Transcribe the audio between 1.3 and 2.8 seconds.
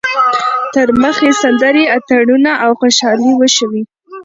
سندرې، اتڼونه او